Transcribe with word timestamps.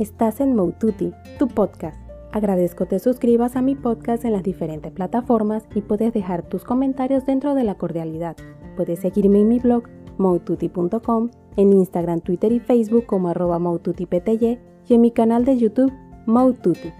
Estás 0.00 0.40
en 0.40 0.56
Moututi, 0.56 1.12
tu 1.38 1.46
podcast. 1.46 2.00
Agradezco 2.32 2.86
te 2.86 2.98
suscribas 2.98 3.54
a 3.54 3.60
mi 3.60 3.74
podcast 3.74 4.24
en 4.24 4.32
las 4.32 4.42
diferentes 4.42 4.90
plataformas 4.92 5.68
y 5.74 5.82
puedes 5.82 6.14
dejar 6.14 6.42
tus 6.42 6.64
comentarios 6.64 7.26
dentro 7.26 7.54
de 7.54 7.64
la 7.64 7.74
cordialidad. 7.74 8.34
Puedes 8.78 9.00
seguirme 9.00 9.42
en 9.42 9.48
mi 9.48 9.58
blog 9.58 9.82
moututi.com, 10.16 11.28
en 11.58 11.72
Instagram, 11.74 12.22
Twitter 12.22 12.50
y 12.50 12.60
Facebook 12.60 13.04
como 13.04 13.28
arroba 13.28 13.58
maututipty 13.58 14.58
y 14.88 14.94
en 14.94 15.00
mi 15.02 15.10
canal 15.10 15.44
de 15.44 15.58
YouTube 15.58 15.92
Moututi. 16.24 16.94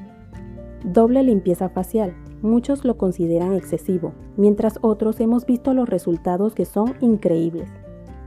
Doble 0.84 1.23
limpieza 1.23 1.70
facial. 1.70 2.14
Muchos 2.42 2.84
lo 2.84 2.98
consideran 2.98 3.55
excesivo, 3.55 4.12
mientras 4.37 4.78
otros 4.82 5.20
hemos 5.20 5.46
visto 5.46 5.73
los 5.73 5.88
resultados 5.88 6.55
que 6.55 6.66
son 6.66 6.92
increíbles. 7.01 7.70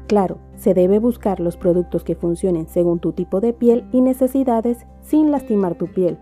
Claro, 0.08 0.38
se 0.56 0.74
debe 0.74 1.00
buscar 1.00 1.40
los 1.40 1.58
productos 1.58 2.04
que 2.04 2.16
funcionen 2.16 2.68
según 2.68 3.00
tu 3.00 3.14
tipo 3.14 3.40
de 3.42 3.54
piel 3.54 3.86
y 3.92 4.02
necesidades 4.02 4.86
sin 5.02 5.32
lastimar 5.32 5.76
tu 5.76 5.88
piel. 5.88 6.20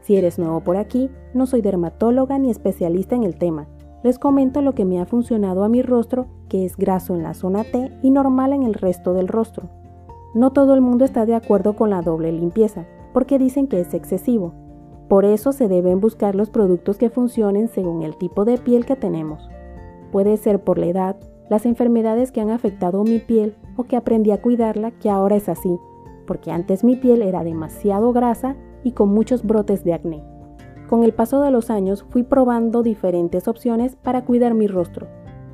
Si 0.00 0.16
eres 0.16 0.38
nuevo 0.38 0.60
por 0.60 0.76
aquí, 0.76 1.10
no 1.34 1.46
soy 1.46 1.60
dermatóloga 1.60 2.38
ni 2.38 2.50
especialista 2.50 3.14
en 3.14 3.24
el 3.24 3.36
tema. 3.36 3.68
Les 4.02 4.18
comento 4.18 4.62
lo 4.62 4.74
que 4.74 4.84
me 4.84 5.00
ha 5.00 5.06
funcionado 5.06 5.62
a 5.62 5.68
mi 5.68 5.82
rostro, 5.82 6.26
que 6.48 6.64
es 6.64 6.76
graso 6.76 7.14
en 7.14 7.22
la 7.22 7.34
zona 7.34 7.64
T 7.64 7.92
y 8.02 8.10
normal 8.10 8.52
en 8.52 8.62
el 8.62 8.74
resto 8.74 9.12
del 9.12 9.28
rostro. 9.28 9.68
No 10.34 10.52
todo 10.52 10.74
el 10.74 10.80
mundo 10.80 11.04
está 11.04 11.26
de 11.26 11.34
acuerdo 11.34 11.76
con 11.76 11.90
la 11.90 12.02
doble 12.02 12.32
limpieza, 12.32 12.86
porque 13.12 13.38
dicen 13.38 13.66
que 13.66 13.80
es 13.80 13.92
excesivo. 13.94 14.54
Por 15.08 15.24
eso 15.24 15.52
se 15.52 15.68
deben 15.68 16.00
buscar 16.00 16.34
los 16.34 16.50
productos 16.50 16.96
que 16.96 17.10
funcionen 17.10 17.68
según 17.68 18.02
el 18.02 18.16
tipo 18.16 18.44
de 18.44 18.58
piel 18.58 18.86
que 18.86 18.96
tenemos. 18.96 19.48
Puede 20.12 20.36
ser 20.36 20.62
por 20.62 20.78
la 20.78 20.86
edad, 20.86 21.16
las 21.50 21.66
enfermedades 21.66 22.30
que 22.30 22.40
han 22.40 22.50
afectado 22.50 23.02
mi 23.02 23.18
piel 23.18 23.56
o 23.76 23.82
que 23.82 23.96
aprendí 23.96 24.30
a 24.30 24.40
cuidarla 24.40 24.92
que 24.92 25.10
ahora 25.10 25.34
es 25.34 25.48
así, 25.48 25.78
porque 26.26 26.52
antes 26.52 26.84
mi 26.84 26.94
piel 26.94 27.22
era 27.22 27.42
demasiado 27.42 28.12
grasa 28.12 28.56
y 28.84 28.92
con 28.92 29.12
muchos 29.12 29.42
brotes 29.42 29.84
de 29.84 29.92
acné. 29.92 30.22
Con 30.88 31.02
el 31.02 31.12
paso 31.12 31.42
de 31.42 31.50
los 31.50 31.68
años 31.68 32.06
fui 32.08 32.22
probando 32.22 32.84
diferentes 32.84 33.48
opciones 33.48 33.96
para 33.96 34.24
cuidar 34.24 34.54
mi 34.54 34.68
rostro, 34.68 35.08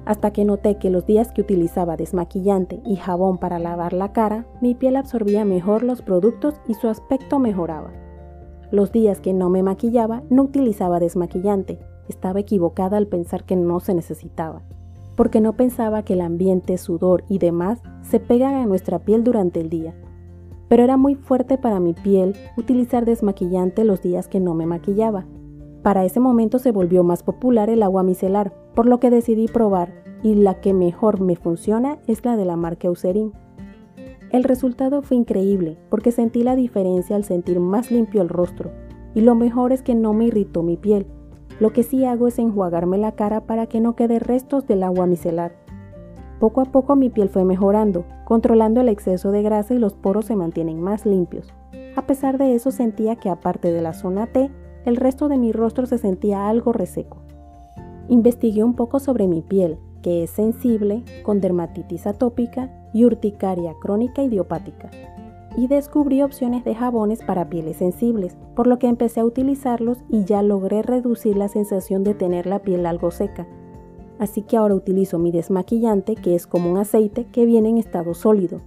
hasta 0.05 0.33
que 0.33 0.45
noté 0.45 0.77
que 0.77 0.91
los 0.91 1.07
días 1.07 1.33
que 1.33 1.41
utilizaba 1.41 1.97
desmaquillante 1.97 2.83
y 2.85 2.97
jabón 2.97 3.39
para 3.39 3.59
lavar 3.59 3.95
la 3.95 4.13
cara, 4.13 4.47
mi 4.61 4.75
piel 4.75 4.97
absorbía 4.97 5.47
mejor 5.47 5.83
los 5.83 6.03
productos 6.03 6.61
y 6.69 6.75
su 6.75 6.89
aspecto 6.89 7.39
mejoraba. 7.39 7.91
Los 8.71 8.93
días 8.93 9.21
que 9.21 9.33
no 9.33 9.49
me 9.49 9.63
maquillaba 9.63 10.25
no 10.29 10.43
utilizaba 10.43 11.01
desmaquillante, 11.01 11.79
estaba 12.07 12.41
equivocada 12.41 12.99
al 12.99 13.07
pensar 13.07 13.45
que 13.45 13.57
no 13.57 13.81
se 13.81 13.95
necesitaba 13.95 14.63
porque 15.17 15.41
no 15.41 15.55
pensaba 15.55 16.03
que 16.03 16.13
el 16.13 16.21
ambiente, 16.21 16.79
sudor 16.79 17.25
y 17.29 17.39
demás 17.39 17.83
se 18.03 18.21
pegan 18.21 18.55
a 18.55 18.67
nuestra 18.67 19.01
piel 19.01 19.25
durante 19.25 19.61
el 19.61 19.71
día. 19.71 19.95
Pero 20.69 20.83
era 20.85 20.97
muy 20.97 21.15
fuerte 21.15 21.59
para 21.59 21.81
mi 21.81 21.95
piel 21.95 22.37
utilizar 22.57 23.05
desmaquillante 23.05 23.85
los 23.85 24.03
días 24.03 24.29
que 24.29 24.41
no 24.41 24.55
me 24.55 24.67
maquillaba. 24.67 25.27
Para 25.83 26.05
ese 26.05 26.21
momento 26.21 26.59
se 26.59 26.73
volvió 26.73 27.05
más 27.05 27.23
popular 27.23 27.71
el 27.71 27.83
agua 27.83 28.03
micelar, 28.03 28.53
por 28.75 28.87
lo 28.87 29.01
que 29.01 29.11
decidí 29.11 29.47
probar, 29.47 29.95
y 30.23 30.35
la 30.35 30.61
que 30.61 30.75
mejor 30.75 31.21
me 31.21 31.37
funciona 31.37 31.99
es 32.07 32.25
la 32.25 32.37
de 32.37 32.45
la 32.45 32.57
marca 32.57 32.89
Eucerin. 32.89 33.33
El 34.31 34.43
resultado 34.43 35.03
fue 35.03 35.17
increíble, 35.17 35.79
porque 35.89 36.11
sentí 36.11 36.43
la 36.43 36.57
diferencia 36.57 37.15
al 37.15 37.23
sentir 37.23 37.61
más 37.61 37.93
limpio 37.93 38.23
el 38.23 38.29
rostro, 38.29 38.73
y 39.15 39.21
lo 39.21 39.37
mejor 39.37 39.73
es 39.73 39.83
que 39.83 39.95
no 39.95 40.13
me 40.13 40.27
irritó 40.27 40.65
mi 40.65 40.77
piel, 40.77 41.07
lo 41.59 41.73
que 41.73 41.83
sí 41.83 42.05
hago 42.05 42.29
es 42.29 42.39
enjuagarme 42.39 42.99
la 42.99 43.13
cara 43.13 43.43
para 43.43 43.67
que 43.67 43.81
no 43.81 43.97
quede 43.97 44.19
restos 44.19 44.67
del 44.67 44.83
agua 44.83 45.07
micelar. 45.07 45.53
Poco 46.39 46.61
a 46.61 46.67
poco 46.67 46.97
mi 46.97 47.09
piel 47.09 47.31
fue 47.31 47.45
mejorando, 47.45 48.05
controlando 48.25 48.83
el 48.83 48.91
exceso 48.91 49.31
de 49.31 49.43
grasa 49.43 49.73
y 49.73 49.79
los 49.79 49.95
poros 49.95 50.27
se 50.27 50.37
mantienen 50.37 50.83
más 50.83 51.07
limpios. 51.07 51.55
A 51.97 52.07
pesar 52.07 52.37
de 52.37 52.55
eso 52.55 52.71
sentía 52.71 53.17
que 53.17 53.31
aparte 53.31 53.73
de 53.73 53.81
la 53.81 53.95
zona 53.95 54.27
T, 54.27 54.51
el 54.85 54.97
resto 54.97 55.29
de 55.29 55.39
mi 55.39 55.53
rostro 55.53 55.87
se 55.87 55.97
sentía 55.97 56.49
algo 56.49 56.73
reseco. 56.73 57.23
Investigué 58.09 58.63
un 58.63 58.75
poco 58.75 59.01
sobre 59.01 59.27
mi 59.27 59.41
piel, 59.41 59.79
que 60.03 60.25
es 60.25 60.31
sensible, 60.31 61.05
con 61.25 61.41
dermatitis 61.41 62.07
atópica 62.07 62.71
y 62.93 63.05
urticaria 63.07 63.75
crónica 63.81 64.23
idiopática 64.23 64.91
y 65.57 65.69
descubrí 65.69 66.23
opciones 66.23 66.65
de 66.65 66.75
jabones 66.75 67.23
para 67.23 67.49
pieles 67.49 67.79
sensibles, 67.79 68.37
por 68.55 68.67
lo 68.67 68.79
que 68.79 68.89
empecé 68.89 69.21
a 69.21 69.25
utilizarlos 69.25 69.99
y 70.09 70.25
ya 70.25 70.43
logré 70.43 70.83
reducir 70.83 71.37
la 71.37 71.49
sensación 71.49 72.05
de 72.05 72.15
tener 72.15 72.47
la 72.47 72.61
piel 72.61 72.87
algo 72.87 73.11
seca. 73.11 73.47
Así 74.19 74.43
que 74.43 74.57
ahora 74.57 74.75
utilizo 74.75 75.19
mi 75.19 75.31
desmaquillante, 75.31 76.15
que 76.15 76.35
es 76.35 76.47
como 76.47 76.71
un 76.71 76.79
aceite 76.79 77.27
que 77.27 77.47
viene 77.47 77.71
en 77.71 77.79
estado 77.79 78.15
sólido. 78.15 78.61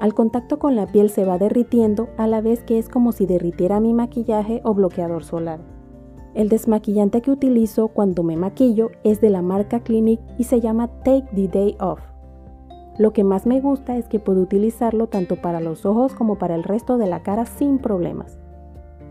Al 0.00 0.14
contacto 0.14 0.58
con 0.58 0.76
la 0.76 0.86
piel 0.86 1.10
se 1.10 1.24
va 1.24 1.38
derritiendo 1.38 2.08
a 2.16 2.26
la 2.26 2.40
vez 2.40 2.62
que 2.62 2.78
es 2.78 2.88
como 2.88 3.12
si 3.12 3.26
derritiera 3.26 3.80
mi 3.80 3.92
maquillaje 3.92 4.60
o 4.64 4.74
bloqueador 4.74 5.24
solar. 5.24 5.60
El 6.34 6.48
desmaquillante 6.48 7.20
que 7.20 7.32
utilizo 7.32 7.88
cuando 7.88 8.22
me 8.22 8.36
maquillo 8.36 8.90
es 9.02 9.20
de 9.20 9.30
la 9.30 9.42
marca 9.42 9.80
Clinique 9.80 10.22
y 10.38 10.44
se 10.44 10.60
llama 10.60 10.88
Take 11.02 11.26
the 11.34 11.48
Day 11.48 11.76
Off. 11.80 12.00
Lo 12.98 13.12
que 13.12 13.22
más 13.22 13.46
me 13.46 13.60
gusta 13.60 13.96
es 13.96 14.08
que 14.08 14.18
puedo 14.18 14.40
utilizarlo 14.40 15.06
tanto 15.06 15.36
para 15.36 15.60
los 15.60 15.86
ojos 15.86 16.14
como 16.14 16.36
para 16.36 16.56
el 16.56 16.64
resto 16.64 16.98
de 16.98 17.06
la 17.06 17.22
cara 17.22 17.46
sin 17.46 17.78
problemas, 17.78 18.40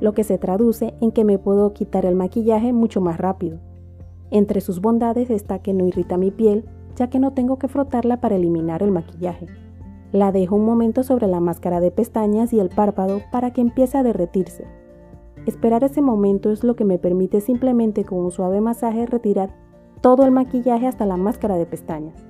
lo 0.02 0.14
que 0.14 0.26
se 0.26 0.38
traduce 0.38 0.94
en 1.00 1.14
que 1.14 1.24
me 1.24 1.40
puedo 1.40 1.72
quitar 1.72 2.06
el 2.06 2.16
maquillaje 2.16 2.74
mucho 2.74 3.00
más 3.00 3.18
rápido. 3.18 3.60
Entre 4.30 4.60
sus 4.60 4.82
bondades 4.82 5.30
está 5.30 5.60
que 5.60 5.74
no 5.74 5.88
irrita 5.88 6.18
mi 6.18 6.32
piel, 6.32 6.66
ya 6.98 7.10
que 7.10 7.20
no 7.20 7.32
tengo 7.32 7.58
que 7.58 7.70
frotarla 7.70 8.20
para 8.20 8.36
eliminar 8.36 8.84
el 8.84 8.92
maquillaje. 8.92 9.48
La 10.12 10.34
dejo 10.34 10.58
un 10.58 10.66
momento 10.66 11.04
sobre 11.04 11.28
la 11.28 11.40
máscara 11.40 11.80
de 11.80 11.92
pestañas 11.92 12.52
y 12.52 12.60
el 12.60 12.70
párpado 12.70 13.22
para 13.32 13.52
que 13.52 13.62
empiece 13.62 13.98
a 13.98 14.04
derretirse. 14.04 14.66
Esperar 15.46 15.86
ese 15.86 16.02
momento 16.02 16.52
es 16.52 16.66
lo 16.66 16.76
que 16.76 16.84
me 16.84 16.98
permite 16.98 17.40
simplemente 17.40 18.04
con 18.04 18.20
un 18.20 18.32
suave 18.32 18.60
masaje 18.60 19.06
retirar 19.06 19.56
todo 20.02 20.26
el 20.26 20.32
maquillaje 20.32 20.88
hasta 20.88 21.06
la 21.06 21.16
máscara 21.16 21.56
de 21.56 21.66
pestañas. 21.66 22.28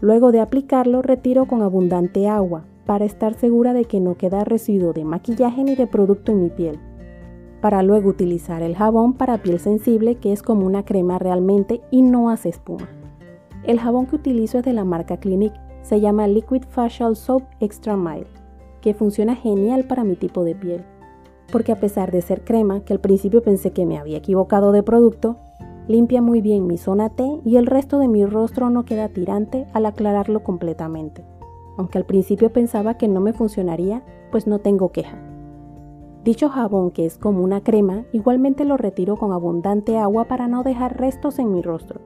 Luego 0.00 0.30
de 0.30 0.40
aplicarlo, 0.40 1.02
retiro 1.02 1.46
con 1.46 1.62
abundante 1.62 2.28
agua 2.28 2.64
para 2.84 3.04
estar 3.04 3.34
segura 3.34 3.72
de 3.72 3.84
que 3.84 4.00
no 4.00 4.16
queda 4.16 4.44
residuo 4.44 4.92
de 4.92 5.04
maquillaje 5.04 5.64
ni 5.64 5.74
de 5.74 5.86
producto 5.86 6.32
en 6.32 6.42
mi 6.42 6.50
piel. 6.50 6.78
Para 7.60 7.82
luego 7.82 8.10
utilizar 8.10 8.62
el 8.62 8.76
jabón 8.76 9.14
para 9.14 9.38
piel 9.38 9.58
sensible 9.58 10.16
que 10.16 10.32
es 10.32 10.42
como 10.42 10.66
una 10.66 10.84
crema 10.84 11.18
realmente 11.18 11.80
y 11.90 12.02
no 12.02 12.30
hace 12.30 12.50
espuma. 12.50 12.88
El 13.64 13.80
jabón 13.80 14.06
que 14.06 14.16
utilizo 14.16 14.58
es 14.58 14.64
de 14.64 14.72
la 14.72 14.84
marca 14.84 15.16
Clinique, 15.16 15.58
se 15.82 16.00
llama 16.00 16.28
Liquid 16.28 16.62
Facial 16.68 17.16
Soap 17.16 17.42
Extra 17.58 17.96
Mild, 17.96 18.28
que 18.80 18.94
funciona 18.94 19.34
genial 19.34 19.84
para 19.84 20.04
mi 20.04 20.14
tipo 20.14 20.44
de 20.44 20.54
piel. 20.54 20.84
Porque 21.50 21.72
a 21.72 21.80
pesar 21.80 22.12
de 22.12 22.22
ser 22.22 22.44
crema, 22.44 22.80
que 22.80 22.92
al 22.92 23.00
principio 23.00 23.42
pensé 23.42 23.72
que 23.72 23.86
me 23.86 23.98
había 23.98 24.18
equivocado 24.18 24.72
de 24.72 24.82
producto, 24.82 25.38
Limpia 25.88 26.20
muy 26.20 26.40
bien 26.40 26.66
mi 26.66 26.78
zona 26.78 27.10
T 27.10 27.40
y 27.44 27.56
el 27.56 27.66
resto 27.66 27.98
de 27.98 28.08
mi 28.08 28.26
rostro 28.26 28.70
no 28.70 28.84
queda 28.84 29.08
tirante 29.08 29.66
al 29.72 29.86
aclararlo 29.86 30.42
completamente. 30.42 31.24
Aunque 31.76 31.98
al 31.98 32.04
principio 32.04 32.52
pensaba 32.52 32.94
que 32.94 33.06
no 33.06 33.20
me 33.20 33.32
funcionaría, 33.32 34.02
pues 34.32 34.48
no 34.48 34.58
tengo 34.58 34.90
queja. 34.90 35.16
Dicho 36.24 36.48
jabón, 36.48 36.90
que 36.90 37.06
es 37.06 37.18
como 37.18 37.44
una 37.44 37.62
crema, 37.62 38.04
igualmente 38.12 38.64
lo 38.64 38.76
retiro 38.76 39.16
con 39.16 39.32
abundante 39.32 39.96
agua 39.96 40.24
para 40.24 40.48
no 40.48 40.64
dejar 40.64 40.98
restos 40.98 41.38
en 41.38 41.52
mi 41.52 41.62
rostro. 41.62 42.00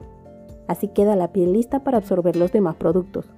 Así 0.67 0.87
queda 0.87 1.15
la 1.15 1.31
piel 1.31 1.53
lista 1.53 1.83
para 1.83 1.97
absorber 1.97 2.35
los 2.35 2.51
demás 2.51 2.75
productos. 2.75 3.33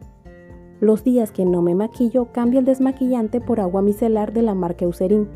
Los 0.82 1.06
días 1.06 1.32
que 1.32 1.46
no 1.46 1.62
me 1.62 1.74
maquillo, 1.74 2.34
cambio 2.34 2.60
el 2.60 2.66
desmaquillante 2.66 3.40
por 3.40 3.62
agua 3.62 3.82
micelar 3.82 4.34
de 4.34 4.42
la 4.42 4.56
marca 4.56 4.84
Eucerin. 4.84 5.30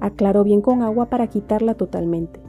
Aclaro 0.00 0.42
bien 0.42 0.62
con 0.62 0.80
agua 0.80 1.10
para 1.10 1.26
quitarla 1.26 1.74
totalmente. 1.74 2.40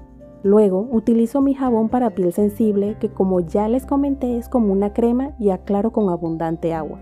Luego 0.45 0.87
utilizo 0.91 1.41
mi 1.41 1.55
jabón 1.55 1.89
para 1.89 2.11
piel 2.11 2.31
sensible 2.31 2.97
que 2.99 3.09
como 3.09 3.39
ya 3.39 3.67
les 3.67 3.87
comenté 3.87 4.37
es 4.37 4.47
como 4.47 4.71
una 4.71 4.93
crema 4.93 5.31
y 5.39 5.49
aclaro 5.49 5.91
con 5.91 6.07
abundante 6.11 6.71
agua. 6.71 6.99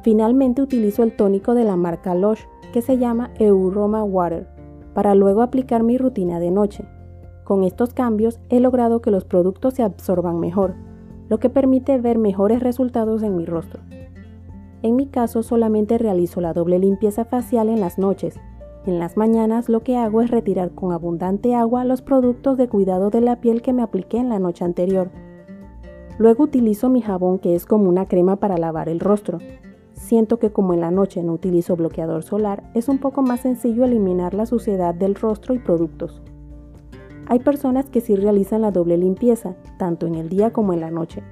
Finalmente 0.00 0.62
utilizo 0.62 1.02
el 1.02 1.14
tónico 1.14 1.52
de 1.52 1.64
la 1.64 1.76
marca 1.76 2.14
Lush 2.14 2.40
que 2.72 2.80
se 2.80 2.96
llama 2.96 3.30
Euroma 3.38 4.02
Water 4.02 4.48
para 4.94 5.14
luego 5.14 5.42
aplicar 5.42 5.82
mi 5.82 5.98
rutina 5.98 6.40
de 6.40 6.50
noche. 6.50 6.86
Con 7.44 7.62
estos 7.62 7.92
cambios 7.92 8.40
he 8.48 8.58
logrado 8.58 9.02
que 9.02 9.10
los 9.10 9.26
productos 9.26 9.74
se 9.74 9.82
absorban 9.82 10.40
mejor, 10.40 10.74
lo 11.28 11.38
que 11.38 11.50
permite 11.50 11.98
ver 11.98 12.16
mejores 12.16 12.60
resultados 12.60 13.22
en 13.22 13.36
mi 13.36 13.44
rostro. 13.44 13.82
En 14.80 14.96
mi 14.96 15.08
caso 15.08 15.42
solamente 15.42 15.98
realizo 15.98 16.40
la 16.40 16.54
doble 16.54 16.78
limpieza 16.78 17.26
facial 17.26 17.68
en 17.68 17.80
las 17.80 17.98
noches 17.98 18.40
en 18.84 18.98
las 18.98 19.16
mañanas 19.16 19.68
lo 19.68 19.80
que 19.80 19.96
hago 19.96 20.22
es 20.22 20.30
retirar 20.30 20.72
con 20.72 20.92
abundante 20.92 21.54
agua 21.54 21.84
los 21.84 22.02
productos 22.02 22.56
de 22.56 22.68
cuidado 22.68 23.10
de 23.10 23.20
la 23.20 23.40
piel 23.40 23.62
que 23.62 23.72
me 23.72 23.82
apliqué 23.82 24.18
en 24.18 24.28
la 24.28 24.40
noche 24.40 24.64
anterior. 24.64 25.10
Luego 26.18 26.44
utilizo 26.44 26.88
mi 26.88 27.00
jabón 27.00 27.38
que 27.38 27.54
es 27.54 27.64
como 27.64 27.88
una 27.88 28.06
crema 28.06 28.36
para 28.36 28.58
lavar 28.58 28.88
el 28.88 29.00
rostro. 29.00 29.38
Siento 29.92 30.38
que 30.38 30.50
como 30.50 30.74
en 30.74 30.80
la 30.80 30.90
noche 30.90 31.22
no 31.22 31.32
utilizo 31.32 31.76
bloqueador 31.76 32.24
solar, 32.24 32.64
es 32.74 32.88
un 32.88 32.98
poco 32.98 33.22
más 33.22 33.40
sencillo 33.40 33.84
eliminar 33.84 34.34
la 34.34 34.46
suciedad 34.46 34.94
del 34.94 35.14
rostro 35.14 35.54
y 35.54 35.60
productos. 35.60 36.20
Hay 37.28 37.38
personas 37.38 37.88
que 37.88 38.00
sí 38.00 38.16
realizan 38.16 38.62
la 38.62 38.72
doble 38.72 38.98
limpieza, 38.98 39.54
tanto 39.78 40.06
en 40.06 40.16
el 40.16 40.28
día 40.28 40.52
como 40.52 40.72
en 40.72 40.80
la 40.80 40.90
noche. 40.90 41.22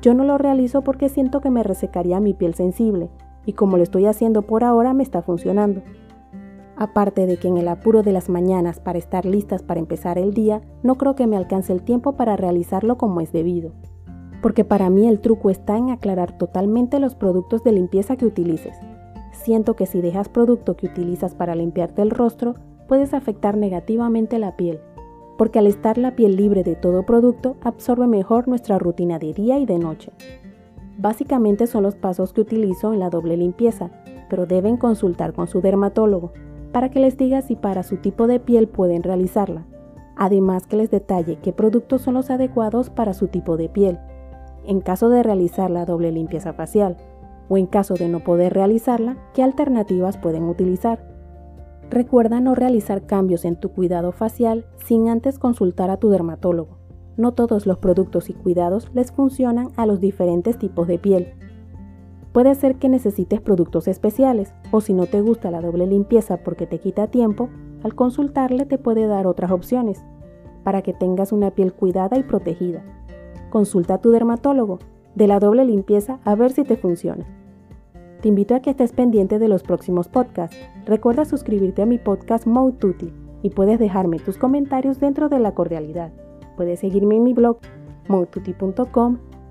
Yo 0.00 0.14
no 0.14 0.24
lo 0.24 0.38
realizo 0.38 0.82
porque 0.82 1.10
siento 1.10 1.40
que 1.40 1.50
me 1.50 1.62
resecaría 1.62 2.18
mi 2.18 2.32
piel 2.32 2.54
sensible, 2.54 3.10
y 3.46 3.52
como 3.52 3.76
lo 3.76 3.82
estoy 3.82 4.06
haciendo 4.06 4.42
por 4.42 4.64
ahora 4.64 4.94
me 4.94 5.02
está 5.02 5.22
funcionando. 5.22 5.82
Aparte 6.76 7.26
de 7.26 7.36
que 7.36 7.46
en 7.46 7.56
el 7.56 7.68
apuro 7.68 8.02
de 8.02 8.12
las 8.12 8.28
mañanas 8.28 8.80
para 8.80 8.98
estar 8.98 9.24
listas 9.24 9.62
para 9.62 9.78
empezar 9.78 10.18
el 10.18 10.34
día, 10.34 10.60
no 10.82 10.96
creo 10.96 11.14
que 11.14 11.26
me 11.26 11.36
alcance 11.36 11.72
el 11.72 11.82
tiempo 11.82 12.16
para 12.16 12.36
realizarlo 12.36 12.98
como 12.98 13.20
es 13.20 13.32
debido. 13.32 13.72
Porque 14.42 14.64
para 14.64 14.90
mí 14.90 15.06
el 15.06 15.20
truco 15.20 15.50
está 15.50 15.76
en 15.76 15.90
aclarar 15.90 16.36
totalmente 16.36 16.98
los 16.98 17.14
productos 17.14 17.62
de 17.62 17.72
limpieza 17.72 18.16
que 18.16 18.26
utilices. 18.26 18.76
Siento 19.32 19.74
que 19.74 19.86
si 19.86 20.00
dejas 20.00 20.28
producto 20.28 20.76
que 20.76 20.86
utilizas 20.86 21.34
para 21.34 21.54
limpiarte 21.54 22.02
el 22.02 22.10
rostro, 22.10 22.54
puedes 22.88 23.14
afectar 23.14 23.56
negativamente 23.56 24.38
la 24.38 24.56
piel, 24.56 24.80
porque 25.38 25.60
al 25.60 25.66
estar 25.68 25.96
la 25.96 26.16
piel 26.16 26.36
libre 26.36 26.64
de 26.64 26.74
todo 26.74 27.04
producto, 27.04 27.56
absorbe 27.62 28.06
mejor 28.08 28.48
nuestra 28.48 28.78
rutina 28.78 29.18
de 29.18 29.32
día 29.32 29.58
y 29.58 29.66
de 29.66 29.78
noche. 29.78 30.12
Básicamente 30.98 31.66
son 31.66 31.84
los 31.84 31.94
pasos 31.94 32.32
que 32.32 32.40
utilizo 32.40 32.92
en 32.92 33.00
la 33.00 33.10
doble 33.10 33.36
limpieza, 33.36 33.90
pero 34.28 34.46
deben 34.46 34.76
consultar 34.76 35.32
con 35.32 35.46
su 35.46 35.60
dermatólogo 35.60 36.32
para 36.74 36.88
que 36.88 36.98
les 36.98 37.16
diga 37.16 37.40
si 37.40 37.54
para 37.54 37.84
su 37.84 37.98
tipo 37.98 38.26
de 38.26 38.40
piel 38.40 38.66
pueden 38.66 39.04
realizarla. 39.04 39.64
Además 40.16 40.66
que 40.66 40.76
les 40.76 40.90
detalle 40.90 41.38
qué 41.40 41.52
productos 41.52 42.02
son 42.02 42.14
los 42.14 42.30
adecuados 42.30 42.90
para 42.90 43.14
su 43.14 43.28
tipo 43.28 43.56
de 43.56 43.68
piel, 43.68 44.00
en 44.66 44.80
caso 44.80 45.08
de 45.08 45.22
realizar 45.22 45.70
la 45.70 45.84
doble 45.84 46.10
limpieza 46.10 46.52
facial, 46.52 46.96
o 47.48 47.58
en 47.58 47.66
caso 47.66 47.94
de 47.94 48.08
no 48.08 48.24
poder 48.24 48.54
realizarla, 48.54 49.16
qué 49.34 49.44
alternativas 49.44 50.18
pueden 50.18 50.48
utilizar. 50.48 51.08
Recuerda 51.90 52.40
no 52.40 52.56
realizar 52.56 53.06
cambios 53.06 53.44
en 53.44 53.54
tu 53.54 53.70
cuidado 53.70 54.10
facial 54.10 54.66
sin 54.84 55.08
antes 55.08 55.38
consultar 55.38 55.90
a 55.90 55.98
tu 55.98 56.10
dermatólogo. 56.10 56.78
No 57.16 57.34
todos 57.34 57.66
los 57.66 57.78
productos 57.78 58.30
y 58.30 58.32
cuidados 58.32 58.90
les 58.94 59.12
funcionan 59.12 59.68
a 59.76 59.86
los 59.86 60.00
diferentes 60.00 60.58
tipos 60.58 60.88
de 60.88 60.98
piel 60.98 61.34
Puede 62.34 62.56
ser 62.56 62.74
que 62.80 62.88
necesites 62.88 63.40
productos 63.40 63.86
especiales 63.86 64.54
o 64.72 64.80
si 64.80 64.92
no 64.92 65.06
te 65.06 65.20
gusta 65.20 65.52
la 65.52 65.60
doble 65.60 65.86
limpieza 65.86 66.38
porque 66.38 66.66
te 66.66 66.80
quita 66.80 67.06
tiempo, 67.06 67.48
al 67.84 67.94
consultarle 67.94 68.66
te 68.66 68.76
puede 68.76 69.06
dar 69.06 69.28
otras 69.28 69.52
opciones 69.52 70.04
para 70.64 70.82
que 70.82 70.92
tengas 70.92 71.30
una 71.30 71.52
piel 71.52 71.72
cuidada 71.72 72.18
y 72.18 72.24
protegida. 72.24 72.82
Consulta 73.50 73.94
a 73.94 73.98
tu 73.98 74.10
dermatólogo 74.10 74.80
de 75.14 75.28
la 75.28 75.38
doble 75.38 75.64
limpieza 75.64 76.18
a 76.24 76.34
ver 76.34 76.50
si 76.50 76.64
te 76.64 76.76
funciona. 76.76 77.24
Te 78.20 78.30
invito 78.30 78.56
a 78.56 78.60
que 78.60 78.70
estés 78.70 78.92
pendiente 78.92 79.38
de 79.38 79.46
los 79.46 79.62
próximos 79.62 80.08
podcasts. 80.08 80.56
Recuerda 80.86 81.24
suscribirte 81.26 81.82
a 81.82 81.86
mi 81.86 81.98
podcast 81.98 82.48
Moututi 82.48 83.12
y 83.42 83.50
puedes 83.50 83.78
dejarme 83.78 84.18
tus 84.18 84.38
comentarios 84.38 84.98
dentro 84.98 85.28
de 85.28 85.38
la 85.38 85.54
cordialidad. 85.54 86.10
Puedes 86.56 86.80
seguirme 86.80 87.14
en 87.14 87.22
mi 87.22 87.32
blog 87.32 87.58
moututi.com 88.08 89.18